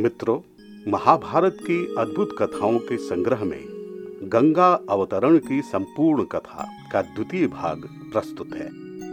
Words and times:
मित्रों, 0.00 0.40
महाभारत 0.92 1.58
की 1.60 1.94
अद्भुत 1.98 2.36
कथाओं 2.38 2.78
के 2.78 2.96
संग्रह 2.96 3.44
में 3.44 3.64
गंगा 4.22 4.80
अवतरण 4.90 5.38
की 5.38 5.62
संपूर्ण 5.62 6.24
कथा 6.24 6.88
का 6.92 7.02
द्वितीय 7.02 7.46
भाग 7.46 7.88
प्रस्तुत 8.12 8.48
है। 8.54 8.66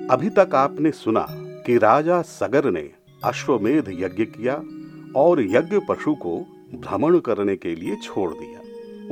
अभी 0.08 0.30
तक 0.30 0.56
आपने 0.56 0.92
सुना 0.92 1.28
कि 1.66 1.78
राजा 1.78 2.22
सगर 2.22 2.72
ने 2.72 2.92
अश्वमेध 3.24 3.90
यज्ञ 3.90 4.26
किया 4.26 4.64
और 5.16 5.42
यज्ञ 5.42 5.80
पशु 5.90 6.16
को 6.16 6.40
भ्रमण 6.76 7.20
करने 7.20 7.56
के 7.56 7.76
लिए 7.76 7.96
छोड़ 7.96 8.34
दिया। 8.34 8.60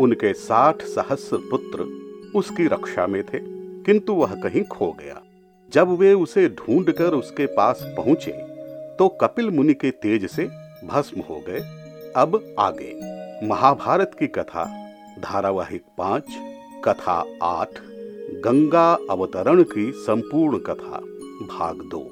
उनके 0.03 0.33
साठ 0.33 0.81
सहस्र 0.81 1.37
पुत्र 1.37 2.01
उसकी 2.35 2.67
रक्षा 2.67 3.05
में 3.07 3.23
थे, 3.23 3.39
किंतु 3.83 4.13
वह 4.13 4.35
कहीं 4.35 4.63
खो 4.63 4.91
गया। 4.99 5.21
जब 5.71 5.89
वे 5.89 6.13
उसे 6.13 6.47
ढूंढकर 6.49 7.13
उसके 7.13 7.45
पास 7.47 7.81
पहुँचे 7.97 8.31
तो 8.99 9.07
कपिल 9.21 9.49
मुनि 9.49 9.73
के 9.73 9.91
तेज 10.01 10.29
से 10.31 10.43
भस्म 10.85 11.21
हो 11.21 11.41
गए। 11.47 11.59
अब 12.15 12.39
आगे, 12.59 13.47
महाभारत 13.47 14.15
की 14.19 14.27
कथा, 14.27 14.65
धारावाहिक 15.19 15.83
पाँच, 15.97 16.25
कथा 16.85 17.23
आठ, 17.43 17.79
गंगा 18.45 18.91
अवतरण 19.09 19.63
की 19.63 19.91
संपूर्ण 19.97 20.57
कथा, 20.59 20.99
भाग 21.47 21.81
दो। 21.85 22.07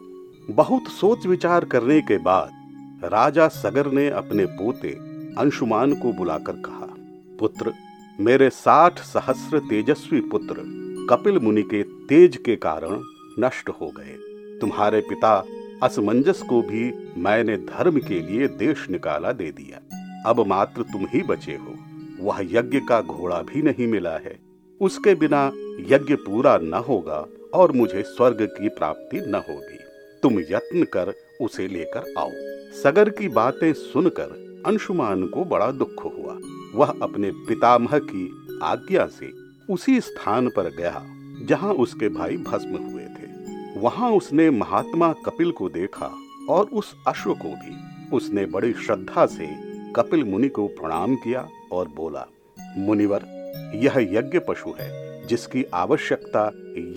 बहुत 0.53 0.87
सोच 0.91 1.25
विचार 1.25 1.65
करने 1.65 1.99
के 2.01 2.17
बाद, 2.19 2.49
राजा 3.03 3.47
सगर 3.47 3.91
ने 3.91 4.09
अपने 4.11 4.45
पोते 4.53 4.89
अंशुमान 5.37 5.93
को 5.95 6.11
बुलाकर 6.13 6.53
कहा, 6.61 6.87
पुत्र 7.39 7.73
मेरे 8.21 8.49
साठ 8.49 8.99
सहस्र 8.99 9.59
तेजस्वी 9.59 10.21
पुत्र 10.21 10.55
कपिल 11.09 11.39
मुनि 11.39 11.61
के 11.61 11.83
तेज 11.83 12.37
के 12.37 12.55
कारण 12.55 13.03
नष्ट 13.39 13.69
हो 13.69 13.93
गए। 13.99 14.15
तुम्हारे 14.61 15.01
पिता 15.01 15.43
असमंजस 15.83 16.41
को 16.41 16.61
भी 16.61 17.11
मैंने 17.17 17.57
धर्म 17.57 17.99
के 17.99 18.19
लिए 18.19 18.47
देश 18.47 18.89
निकाला 18.89 19.31
दे 19.31 19.51
दिया। 19.51 19.79
अब 20.25 20.47
मात्र 20.47 20.81
तुम 20.81 21.05
ही 21.05 21.21
बचे 21.21 21.51
हो। 21.51 21.75
वह 22.19 22.41
यज्ञ 22.41 22.79
का 22.79 23.01
घोड़ा 23.01 23.41
भी 23.41 23.61
नहीं 23.61 23.87
मिला 23.87 24.17
है। 24.17 24.39
उसके 24.81 25.15
बिना 25.15 25.51
यज्ञ 25.95 26.15
पूरा 26.15 26.57
न 26.57 26.73
होगा 26.73 27.25
और 27.53 27.71
मुझे 27.71 28.01
स्वर्ग 28.01 28.41
की 28.41 28.69
प्राप्ति 28.69 29.17
न 29.17 29.35
होगी। 29.35 29.79
तुम 30.23 30.39
यत्न 30.39 30.83
कर 30.83 31.13
उसे 31.41 31.67
लेकर 31.67 32.13
आओ। 32.17 32.29
सगर 32.83 33.09
की 33.09 33.27
बातें 33.27 33.73
सुनकर 33.73 34.63
अंशुमान 34.65 35.27
को 35.27 35.45
बड़ा 35.45 35.71
दुख 35.71 36.05
हुआ। 36.05 36.37
वह 36.75 36.93
अपने 37.01 37.31
पितामह 37.47 37.97
की 37.99 38.29
आज्ञा 38.63 39.05
से 39.09 39.31
उसी 39.69 39.99
स्थान 40.01 40.49
पर 40.49 40.69
गया, 40.69 41.03
जहाँ 41.45 41.73
उसके 41.73 42.09
भाई 42.09 42.37
भस्म 42.37 42.83
हुए 42.83 43.03
थे। 43.05 43.79
वहाँ 43.79 44.11
उसने 44.11 44.49
महात्मा 44.49 45.11
कपिल 45.25 45.51
को 45.51 45.69
देखा 45.69 46.11
और 46.49 46.65
उस 46.65 46.95
अश्व 47.07 47.33
को 47.33 47.55
भी। 47.55 47.77
उसने 48.17 48.45
बड़ी 48.45 48.73
श्रद्धा 48.75 49.25
से 49.25 49.47
कपिल 49.95 50.23
मुनि 50.23 50.49
को 50.49 50.67
प्रणाम 50.67 51.15
किया 51.15 51.47
और 51.71 51.87
बोला, 51.87 52.25
मुनिवर, 52.77 53.25
यह 53.75 53.97
यज्ञ 54.11 54.39
पशु 54.39 54.73
है, 54.79 55.27
जिसकी 55.27 55.63
आवश्यकता 55.73 56.45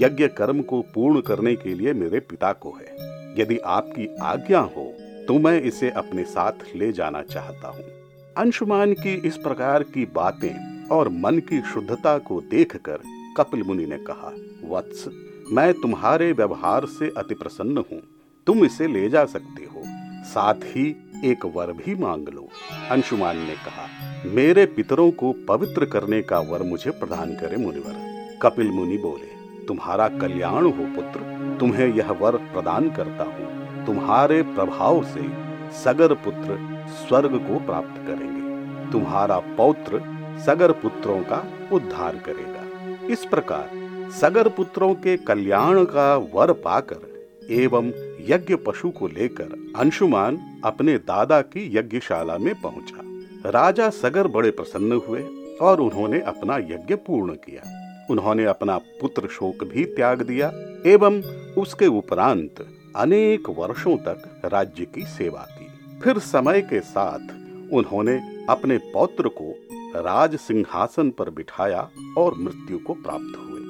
यज्ञ 0.01 0.29
कर्म 0.29 0.63
को 0.63 0.81
पूर्ण 0.95 1.21
करने 1.21 1.55
के 1.57 1.75
लिए 1.75 1.93
मेरे 1.93 2.21
पिता 2.21 2.53
को 2.53 2.73
है। 2.73 3.11
यदि 3.39 3.59
आपकी 3.59 4.07
आज्ञा 4.23 4.61
हो 4.61 4.93
तो 5.29 5.39
मैं 5.39 5.61
इसे 5.63 5.91
अपने 5.91 6.25
साथ 6.25 6.77
ले 6.77 6.93
जाना 6.93 7.23
चाहता 7.23 7.69
हूँ। 7.69 8.02
अंशुमान 8.37 8.93
की 8.93 9.15
इस 9.15 9.37
प्रकार 9.37 9.83
की 9.83 10.05
बातें 10.05 10.87
और 10.89 11.09
मन 11.09 11.39
की 11.39 11.63
शुद्धता 11.63 12.19
को 12.19 12.41
देखकर 12.41 12.99
कपिल 13.37 13.63
मुनि 13.63 13.87
ने 13.87 13.99
कहा, 13.99 14.33
वत्स, 14.69 15.09
मैं 15.53 15.75
तुम्हारे 15.75 16.33
व्यवहार 16.33 16.87
से 16.87 17.13
अति 17.17 17.35
प्रसन्न 17.35 17.79
हूँ। 17.79 18.03
तुम 18.47 18.65
इसे 18.65 18.87
ले 18.87 19.09
जा 19.09 19.25
सकते 19.25 19.65
हो। 19.65 19.83
साथ 20.25 20.55
ही 20.55 20.97
एक 21.25 21.47
वर 21.47 21.73
भी 21.73 21.95
मांग 21.95 22.29
लो। 22.29 22.49
अंशुमान 22.91 23.37
ने 23.37 23.55
कहा, 23.55 23.89
मेरे 24.27 24.67
पितरों 24.67 25.11
को 25.11 25.33
पवित्र 25.33 25.85
करने 25.85 26.23
का 26.23 26.39
वर 26.39 26.63
मुझे 26.63 26.91
प्रदान 26.91 27.35
करे, 27.35 27.57
मुनिवर। 27.57 27.95
कपिल 28.43 28.71
मुनि 28.71 28.99
बोले, 28.99 29.65
तुम्हारा 29.67 30.09
कल्याण 30.09 30.65
हो, 30.65 30.85
पुत्र। 31.01 31.21
तुम्हें 31.61 31.95
यह 31.95 32.11
वर 32.11 32.37
प्रदान 32.37 32.91
करता 32.91 33.25
हूँ। 33.25 33.63
तुम्हारे 33.87 34.43
प्रभाव 34.43 35.05
से 35.05 35.52
सगर 35.73 36.15
पुत्र 36.15 36.59
स्वर्ग 36.89 37.37
को 37.39 37.59
प्राप्त 37.67 37.97
करेंगे। 38.07 38.91
तुम्हारा 38.93 39.39
पौत्र 39.57 40.01
सगर 40.47 40.73
पुत्रों 40.73 41.21
का 41.23 41.45
उद्धार 41.73 42.17
करेगा। 42.17 43.07
इस 43.07 43.25
प्रकार 43.25 43.71
सगर 44.11 44.49
पुत्रों 44.49 44.95
के 44.95 45.17
कल्याण 45.17 45.85
का 45.85 46.15
वर 46.35 46.53
पाकर 46.53 47.11
एवं 47.51 47.89
यज्ञ 48.29 48.57
पशु 48.57 48.91
को 48.91 49.07
लेकर 49.09 49.73
अंशुमान 49.77 50.39
अपने 50.65 50.97
दादा 50.99 51.41
की 51.43 51.71
यज्ञशाला 51.77 52.39
में 52.39 52.55
पहुँचा। 52.61 53.51
राजा 53.51 53.89
सगर 53.91 54.27
बड़े 54.27 54.51
प्रसन्न 54.51 55.01
हुए 55.09 55.25
और 55.63 55.81
उन्होंने 55.81 56.21
अपना 56.21 56.57
यज्ञ 56.57 56.95
पूर्ण 56.97 57.35
किया। 57.35 57.63
उन्होंने 58.11 58.45
अपना 58.45 58.77
पुत्र 59.01 59.29
शोक 59.29 59.65
भी 59.65 59.85
त्याग 59.85 60.23
दिया 60.23 60.53
एवं 60.87 61.21
उसके 61.59 61.87
उपरांत 61.87 62.67
अनेक 62.97 63.49
वर्षों 63.51 63.97
तक 63.97 64.41
राज्य 64.45 64.85
की 64.85 65.03
सेवा 65.09 65.47
की। 65.51 65.62
फिर 66.05 66.19
समय 66.19 66.61
के 66.63 66.81
साथ 66.81 67.73
उन्होंने 67.73 68.15
अपने 68.49 68.77
पौत्र 68.93 69.29
को 69.29 69.55
राज 69.97 70.37
सिंहासन 70.37 71.11
पर 71.11 71.31
बिठाया 71.31 71.89
और 72.19 72.35
मृत्यु 72.35 72.79
को 72.79 72.95
प्राप्त 72.95 73.37
हुए। 73.39 73.61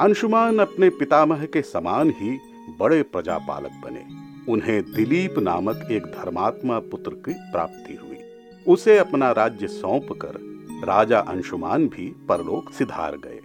अंशुमान 0.00 0.58
अपने 0.58 0.88
पितामह 0.90 1.44
के 1.44 1.62
समान 1.62 2.10
ही 2.10 2.38
बड़े 2.80 3.02
प्रजापालक 3.02 3.80
बने। 3.84 4.04
उन्हें 4.52 4.82
दिलीप 4.92 5.38
नामक 5.38 5.88
एक 5.90 6.02
धर्मात्मा 6.02 6.78
पुत्र 6.78 7.10
की 7.10 7.32
प्राप्ति 7.52 7.94
हुई। 7.94 8.18
उसे 8.66 8.98
अपना 8.98 9.30
राज्य 9.32 9.66
सौंप 9.66 10.08
कर 10.12 10.38
राजा 10.86 11.18
अंशुमान 11.18 11.86
भी 11.88 12.14
परलोक 12.28 12.72
सिधार 12.72 13.16
गए। 13.16 13.40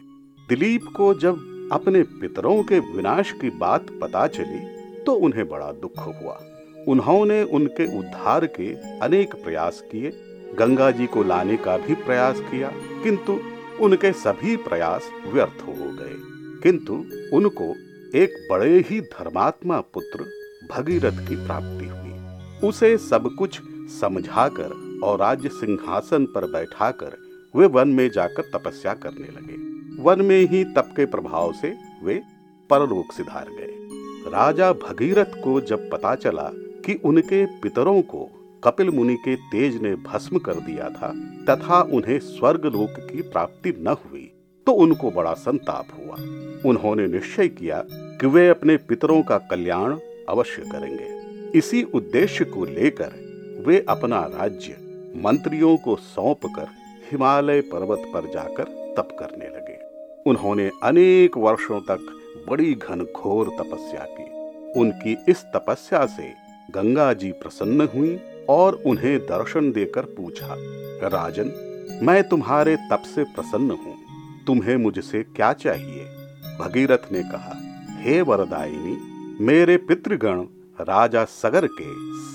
दिलीप 0.49 0.85
को 0.95 1.13
जब 1.13 1.69
अपने 1.71 2.03
पितरों 2.03 2.61
के 2.63 2.79
विनाश 2.79 3.31
की 3.31 3.49
बात 3.49 3.85
पता 4.01 4.27
चली 4.27 4.59
तो 5.03 5.13
उन्हें 5.15 5.47
बड़ा 5.49 5.71
दुख 5.71 5.99
हुआ। 5.99 6.39
उन्होंने 6.87 7.43
उनके 7.43 7.99
उद्धार 7.99 8.45
के 8.45 8.99
अनेक 8.99 9.35
प्रयास 9.35 9.83
किए। 9.91 10.11
गंगा 10.59 10.91
जी 10.91 11.07
को 11.07 11.23
लाने 11.23 11.57
का 11.57 11.77
भी 11.77 11.95
प्रयास 11.95 12.39
किया, 12.39 12.71
किंतु 13.03 13.39
उनके 13.81 14.11
सभी 14.11 14.55
प्रयास 14.55 15.09
व्यर्थ 15.33 15.61
हो 15.67 15.73
गए। 15.77 16.31
किंतु 16.63 16.93
उनको 17.33 17.75
एक 18.17 18.47
बड़े 18.51 18.85
ही 18.89 19.01
धर्मात्मा 19.01 19.81
पुत्र 19.81 20.25
भगीरथ 20.71 21.29
की 21.29 21.35
प्राप्ति 21.35 21.85
हुई। 21.85 22.11
उसे 22.69 22.97
सब 22.97 23.35
कुछ 23.37 23.61
समझाकर 24.01 24.99
और 25.03 25.19
राज्य 25.19 25.49
सिंहासन 25.49 26.25
पर 26.25 26.45
बैठाकर 26.45 27.17
वे 27.55 27.65
वन 27.65 27.87
में 27.87 28.09
जाकर 28.09 28.41
तपस्या 28.41 28.93
करने 28.93 29.27
लगे। 29.27 29.71
वन 30.03 30.21
में 30.21 30.49
ही 30.49 30.63
तप 30.63 30.93
के 30.95 31.05
प्रभाव 31.05 31.53
से 31.53 31.77
वे 32.03 32.21
परलोक 32.69 33.11
सिधार 33.13 33.45
गए। 33.49 33.77
राजा 34.29 34.73
भगीरथ 34.73 35.43
को 35.43 35.61
जब 35.61 35.89
पता 35.89 36.15
चला 36.15 36.51
कि 36.85 36.99
उनके 37.05 37.45
पितरों 37.61 38.01
को 38.01 38.29
कपिल 38.63 38.89
मुनि 38.89 39.15
के 39.15 39.35
तेज 39.35 39.81
ने 39.81 39.93
भस्म 40.03 40.39
कर 40.39 40.53
दिया 40.55 40.89
था, 40.89 41.13
तथा 41.49 41.81
उन्हें 41.93 42.19
स्वर्ग 42.19 42.65
लोक 42.65 42.99
की 43.11 43.21
प्राप्ति 43.21 43.73
न 43.77 43.95
हुई 44.03 44.31
तो 44.67 44.73
उनको 44.73 45.11
बड़ा 45.11 45.33
संताप 45.33 45.87
हुआ। 45.97 46.15
उन्होंने 46.69 47.07
निश्चय 47.07 47.47
किया 47.47 47.83
कि 47.89 48.27
वे 48.27 48.47
अपने 48.49 48.75
पितरों 48.77 49.21
का 49.21 49.37
कल्याण 49.49 49.97
अवश्य 50.29 50.63
करेंगे। 50.71 51.57
इसी 51.57 51.83
उद्देश्य 51.83 52.45
को 52.45 52.65
लेकर 52.65 53.63
वे 53.67 53.85
अपना 53.89 54.19
राज्य 54.33 54.77
मंत्रियों 55.23 55.75
को 55.77 55.95
सौंप 55.95 56.45
कर 56.45 56.67
हिमालय 57.11 57.61
पर्वत 57.61 58.05
पर 58.13 58.29
जाकर 58.31 58.63
तप 58.97 59.15
करने 59.19 59.45
लगे। 59.47 59.79
उन्होंने 60.29 60.69
अनेक 60.83 61.37
वर्षों 61.37 61.79
तक 61.81 62.07
बड़ी 62.49 62.73
घनघोर 62.73 63.49
तपस्या 63.59 64.05
की। 64.09 64.79
उनकी 64.79 65.17
इस 65.29 65.43
तपस्या 65.55 66.05
से 66.05 66.31
गंगा 66.75 67.13
जी 67.13 67.31
प्रसन्न 67.31 67.87
हुई 67.95 68.19
और 68.49 68.73
उन्हें 68.85 69.19
दर्शन 69.19 69.71
देकर 69.71 70.01
पूछा, 70.01 70.55
राजन, 71.07 71.51
मैं 72.03 72.23
तुम्हारे 72.23 72.75
तप 72.75 73.03
से 73.15 73.23
प्रसन्न 73.23 73.71
हूँ। 73.71 73.95
तुम्हें 74.47 74.77
मुझसे 74.77 75.23
क्या 75.23 75.53
चाहिए? 75.53 76.05
भगीरथ 76.59 77.11
ने 77.11 77.23
कहा, 77.23 77.57
हे 77.99 78.21
वरदायिनी, 78.21 78.97
मेरे 79.43 79.77
पितृगण, 79.77 80.41
राजा 80.81 81.25
सगर 81.25 81.67
के 81.67 81.89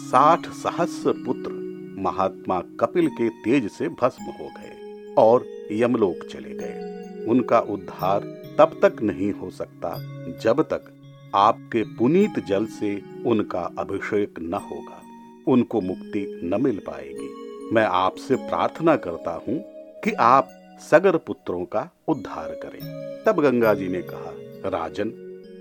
साठ 0.07 0.47
सहस्र 0.47 1.13
पुत्र 1.27 1.51
महात्मा 1.99 2.61
कपिल 2.81 3.09
के 3.09 3.29
तेज 3.29 3.71
से 3.71 3.89
भस्म 3.89 4.25
हो 4.25 4.49
गए 4.49 5.15
और 5.19 5.47
यमलोक 5.73 6.27
चले 6.31 6.55
गए। 6.55 7.25
उनका 7.29 7.61
उद्धार 7.61 8.21
तब 8.59 8.79
तक 8.83 9.03
नहीं 9.03 9.33
हो 9.33 9.51
सकता 9.51 9.97
जब 10.43 10.61
तक 10.63 10.93
आपके 11.35 11.83
पुनीत 11.83 12.39
जल 12.39 12.67
से 12.67 13.03
उनका 13.27 13.71
अभिषेक 13.79 14.35
न 14.41 14.55
होगा। 14.55 15.03
उनको 15.47 15.81
मुक्ति 15.81 16.41
न 16.45 16.63
मिल 16.63 16.79
पाएगी। 16.87 17.29
मैं 17.75 17.85
आपसे 17.85 18.37
प्रार्थना 18.37 18.97
करता 18.97 19.45
हूँ 19.49 19.59
कि 20.05 20.13
आप 20.13 20.49
सगर 20.91 21.17
पुत्रों 21.17 21.65
का 21.65 21.91
उद्धार 22.09 22.49
करें। 22.49 23.07
तब 23.27 23.41
गंगा 23.41 23.75
जी 23.75 23.89
ने 23.89 24.03
कहा, 24.03 24.33
राजन, 24.69 25.13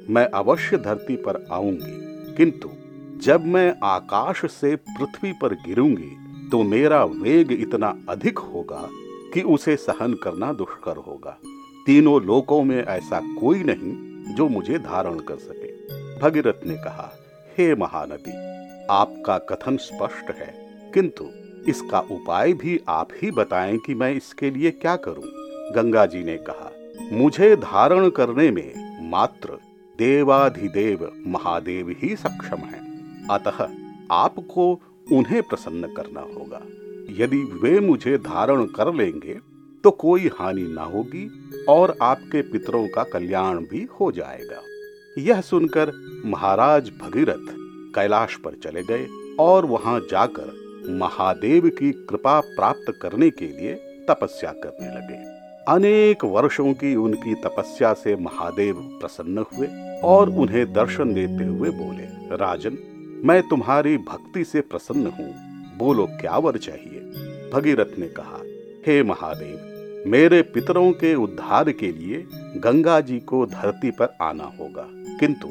मैं 0.09 0.25
अवश्य 0.25 0.77
धरती 0.77 1.15
पर 1.15 1.47
आऊँगी। 1.51 2.05
किंतु 2.35 2.69
जब 3.17 3.45
मैं 3.45 3.75
आकाश 3.83 4.45
से 4.45 4.75
पृथ्वी 4.75 5.33
पर 5.33 5.53
गिरूँगी 5.53 6.17
तो 6.51 6.63
मेरा 6.63 7.03
वेग 7.03 7.51
इतना 7.51 7.97
अधिक 8.09 8.39
होगा 8.39 8.89
कि 9.33 9.41
उसे 9.41 9.75
सहन 9.75 10.13
करना 10.13 10.53
दुष्कर 10.53 10.97
होगा। 10.97 11.37
तीनों 11.85 12.21
लोकों 12.21 12.63
में 12.63 12.83
ऐसा 12.83 13.19
कोई 13.19 13.63
नहीं 13.63 14.04
जो 14.33 14.47
मुझे 14.47 14.79
धारण 14.79 15.19
कर 15.19 15.35
सके। 15.35 15.71
भगीरथ 16.19 16.67
ने 16.67 16.75
कहा, 16.75 17.13
हे 17.57 17.75
महानदी, 17.75 18.31
आपका 18.89 19.37
कथन 19.37 19.77
स्पष्ट 19.77 20.31
है, 20.31 20.53
किंतु 20.93 21.29
इसका 21.69 21.99
उपाय 21.99 22.53
भी 22.53 22.79
आप 22.87 23.07
ही 23.23 23.31
बताएँ 23.31 23.77
कि 23.77 23.95
मैं 23.95 24.13
इसके 24.13 24.51
लिए 24.51 24.71
क्या 24.71 24.95
करूँ? 24.95 25.23
गंगा 25.73 26.05
जी 26.05 26.23
ने 26.23 26.37
कहा, 26.37 26.71
मुझे 27.11 27.55
धारण 27.55 28.09
करने 28.09 28.51
में 28.51 28.73
मात्र 29.09 29.49
देवाधिदेव 29.97 31.23
महादेव 31.27 31.95
ही 31.99 32.15
सक्षम 32.15 32.57
है। 32.57 32.79
अतः 33.31 33.69
आपको 34.11 34.81
उन्हें 35.11 35.43
प्रसन्न 35.43 35.93
करना 35.93 36.21
होगा। 36.21 36.61
यदि 37.23 37.37
वे 37.37 37.79
मुझे 37.79 38.17
धारण 38.17 38.65
कर 38.65 38.93
लेंगे 38.93 39.39
तो 39.85 39.91
कोई 39.91 40.29
हानि 40.39 40.61
ना 40.61 40.83
होगी 40.83 41.29
और 41.69 41.97
आपके 42.01 42.41
पितरों 42.41 42.87
का 42.87 43.03
कल्याण 43.03 43.57
भी 43.57 43.87
हो 43.99 44.11
जाएगा। 44.11 44.61
यह 45.17 45.41
सुनकर 45.41 45.91
महाराज 46.25 46.89
भगीरथ 46.89 47.45
कैलाश 47.95 48.35
पर 48.35 48.51
चले 48.63 48.83
गए 48.83 49.07
और 49.39 49.65
वहाँ 49.65 49.99
जाकर 49.99 50.89
महादेव 50.89 51.69
की 51.69 51.91
कृपा 51.91 52.39
प्राप्त 52.39 52.93
करने 53.01 53.29
के 53.29 53.45
लिए 53.45 53.73
तपस्या 54.09 54.51
करने 54.51 54.87
लगे। 54.87 55.17
अनेक 55.67 56.25
वर्षों 56.25 56.73
की 56.73 56.95
उनकी 56.95 57.35
तपस्या 57.35 57.93
से 57.93 58.15
महादेव 58.15 58.75
प्रसन्न 58.75 59.45
हुए 59.53 59.67
और 60.03 60.29
उन्हें 60.29 60.73
दर्शन 60.73 61.13
देते 61.13 61.43
हुए 61.43 61.69
बोले, 61.69 62.35
राजन, 62.35 62.77
मैं 63.25 63.41
तुम्हारी 63.47 63.97
भक्ति 63.97 64.43
से 64.43 64.61
प्रसन्न 64.61 65.07
हूँ। 65.07 65.33
बोलो, 65.77 66.05
क्या 66.05 66.37
वर 66.37 66.57
चाहिए? 66.57 66.99
भगीरथ 67.53 67.99
ने 67.99 68.07
कहा, 68.07 68.41
हे 68.87 69.03
महादेव 69.03 69.71
मेरे 70.05 70.41
पितरों 70.43 70.91
के 70.93 71.13
उद्धार 71.15 71.71
के 71.71 71.91
लिए 71.91 72.25
गंगा 72.57 72.99
जी 73.01 73.19
को 73.19 73.45
धरती 73.45 73.91
पर 73.91 74.15
आना 74.21 74.51
होगा, 74.59 74.87
किंतु 75.19 75.47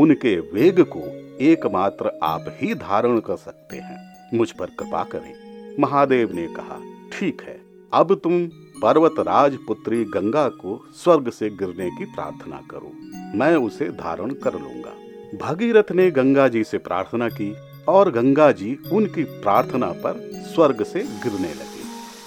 उनके 0.00 0.38
वेग 0.52 0.80
को 0.86 1.00
एकमात्र 1.40 2.10
आप 2.22 2.44
ही 2.52 2.74
धारण 2.74 3.18
कर 3.20 3.36
सकते 3.36 3.76
हैं। 3.76 3.98
मुझ 4.34 4.50
पर 4.50 4.66
कृपा 4.78 5.02
करें। 5.04 5.76
महादेव 5.80 6.32
ने 6.34 6.46
कहा, 6.46 6.80
ठीक 7.12 7.42
है, 7.42 7.60
अब 7.92 8.14
तुम 8.14 8.46
पर्वत 8.82 9.14
राज 9.18 9.56
पुत्री 9.66 10.04
गंगा 10.04 10.48
को 10.48 10.80
स्वर्ग 10.94 11.30
से 11.30 11.50
गिरने 11.50 11.90
की 11.90 12.04
प्रार्थना 12.04 12.60
करो। 12.70 12.92
मैं 13.38 13.54
उसे 13.56 13.88
धारण 13.92 14.32
कर 14.44 14.54
लूँगा। 14.54 14.94
भगीरथ 15.38 15.92
ने 15.92 16.10
गंगा 16.10 16.48
जी 16.48 16.64
से 16.64 16.78
प्रार्थना 16.78 17.28
की 17.28 17.54
और 17.88 18.10
गंगा 18.10 18.50
जी 18.52 18.76
उनकी 18.92 19.24
प्रार्थना 19.24 19.92
पर 19.96 20.20
स्वर्ग 20.54 20.82
से 20.84 21.00
गिरने 21.00 21.48
लगे। 21.48 21.81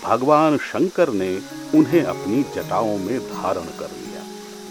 भगवान 0.06 0.58
शंकर 0.64 1.10
ने 1.14 1.30
उन्हें 1.76 2.02
अपनी 2.04 2.44
जटाओं 2.56 2.98
में 2.98 3.20
धारण 3.20 3.66
कर 3.80 3.92
लिया। 3.92 4.24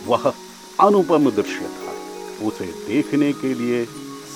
वह 0.07 0.33
अनुपम 0.81 1.31
दृश्य 1.31 1.69
था। 1.75 1.93
उसे 2.47 2.67
देखने 2.87 3.33
के 3.33 3.55
लिए 3.55 3.85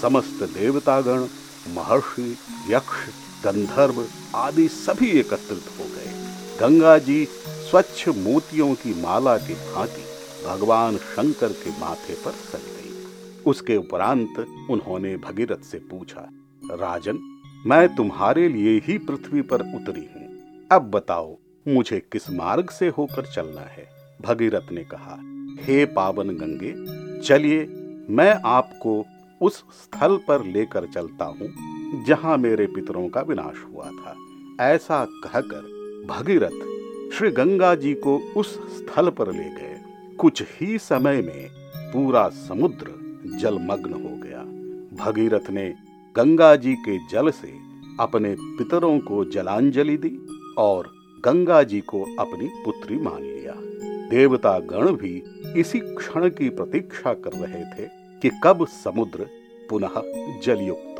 समस्त 0.03 0.43
देवतागण, 0.55 1.27
महर्षि, 1.75 2.37
यक्ष, 2.69 3.09
गंधर्व 3.45 4.05
आदि 4.37 4.69
सभी 4.69 5.11
एकत्रित 5.11 5.71
हो 5.79 5.85
गए। 5.85 6.12
गंगा 6.61 6.99
जी 6.99 7.25
स्वच्छ 7.71 8.09
मोतियों 8.09 8.75
की 8.75 9.00
माला 9.03 9.37
के 9.39 9.55
भांति 9.73 10.05
भगवान 10.47 10.97
शंकर 10.97 11.53
के 11.55 11.71
माथे 11.71 12.15
पर 12.15 12.31
सज 12.31 12.67
गई। 12.77 13.43
उसके 13.47 13.77
उपरांत 13.77 14.47
उन्होंने 14.71 15.17
भगीरथ 15.17 15.65
से 15.65 15.79
पूछा, 15.91 16.29
राजन, 16.73 17.19
मैं 17.67 17.89
तुम्हारे 17.95 18.49
लिए 18.49 18.79
ही 18.85 18.99
पृथ्वी 18.99 19.43
पर 19.43 19.61
उतरी 19.75 20.09
हूँ। 20.15 20.18
अब 20.73 20.82
बताओ, 20.82 21.38
मुझे 21.69 22.00
किस 22.12 22.31
मार्ग 22.31 22.70
से 22.70 22.88
होकर 22.88 23.26
चलना 23.26 23.61
है? 23.61 23.88
भगीरथ 24.23 24.73
ने 24.73 24.85
कहा, 24.85 25.19
हे 25.65 25.85
पावन 25.85 26.29
गंगे, 26.29 26.75
चलिए, 27.20 27.67
मैं 28.11 28.41
आपको 28.44 29.05
उस 29.41 29.59
स्थल 29.59 30.17
पर 30.29 30.44
लेकर 30.44 30.87
चलता 30.87 31.25
हूँ, 31.25 31.49
जहाँ 32.05 32.38
मेरे 32.38 32.67
पितरों 32.67 33.09
का 33.09 33.20
विनाश 33.20 33.75
हुआ 33.75 33.85
था। 33.85 34.17
ऐसा 34.61 35.05
कहकर 35.05 35.61
भगीरथ 36.09 36.79
श्री 37.12 37.31
गंगा 37.31 37.75
जी 37.75 37.94
को 37.94 38.19
उस 38.37 38.79
स्थल 38.79 39.11
पर 39.11 39.32
ले 39.32 39.44
गए। 39.44 39.81
कुछ 40.19 40.43
ही 40.61 40.79
समय 40.79 41.23
में 41.23 41.49
पूरा 41.93 42.29
समुद्र 42.29 42.87
जलमग्न 43.38 43.93
हो 43.93 44.23
गया। 44.23 44.43
भगीरथ 45.05 45.50
ने 45.50 45.75
गंगा 46.17 46.56
जी 46.56 46.75
के 46.75 46.99
जल 47.09 47.31
से 47.31 47.69
अपने 48.00 48.37
पितरों 48.41 48.99
को 48.99 49.25
जलांजलि 49.25 49.97
दी 49.97 50.28
और 50.59 50.91
गंगा 51.25 51.63
जी 51.63 51.81
को 51.81 52.03
अपनी 52.19 52.49
पुत्री 52.65 52.97
मान 52.97 53.23
लिया। 53.23 53.55
देवता 54.11 54.59
गण 54.59 54.93
भी 54.93 55.23
इसी 55.57 55.81
क्षण 55.81 56.29
की 56.29 56.49
प्रतीक्षा 56.51 57.15
कर 57.15 57.33
रहे 57.33 57.65
थे 57.65 57.89
कि 58.23 58.31
कब 58.45 58.67
समुद्र 58.67 59.27
पुनः 59.71 60.01
जलयुक्त 60.43 60.98